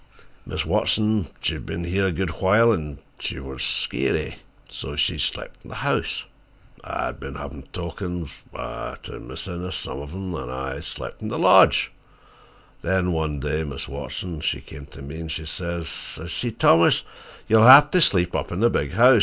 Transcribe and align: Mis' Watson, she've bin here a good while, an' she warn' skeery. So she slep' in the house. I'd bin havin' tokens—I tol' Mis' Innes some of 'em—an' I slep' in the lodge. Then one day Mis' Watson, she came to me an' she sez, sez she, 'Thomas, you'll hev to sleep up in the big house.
Mis' 0.47 0.65
Watson, 0.65 1.27
she've 1.41 1.63
bin 1.63 1.83
here 1.83 2.07
a 2.07 2.11
good 2.11 2.31
while, 2.41 2.73
an' 2.73 2.97
she 3.19 3.39
warn' 3.39 3.59
skeery. 3.59 4.37
So 4.67 4.95
she 4.95 5.19
slep' 5.19 5.55
in 5.63 5.69
the 5.69 5.75
house. 5.75 6.23
I'd 6.83 7.19
bin 7.19 7.35
havin' 7.35 7.65
tokens—I 7.71 8.95
tol' 9.03 9.19
Mis' 9.19 9.47
Innes 9.47 9.75
some 9.75 10.01
of 10.01 10.11
'em—an' 10.11 10.49
I 10.49 10.79
slep' 10.79 11.21
in 11.21 11.27
the 11.27 11.37
lodge. 11.37 11.91
Then 12.81 13.11
one 13.11 13.39
day 13.41 13.61
Mis' 13.63 13.87
Watson, 13.87 14.41
she 14.41 14.59
came 14.61 14.87
to 14.87 15.03
me 15.03 15.19
an' 15.19 15.27
she 15.27 15.45
sez, 15.45 15.87
sez 15.87 16.31
she, 16.31 16.49
'Thomas, 16.51 17.03
you'll 17.47 17.67
hev 17.67 17.91
to 17.91 18.01
sleep 18.01 18.35
up 18.35 18.51
in 18.51 18.59
the 18.61 18.71
big 18.71 18.93
house. 18.93 19.19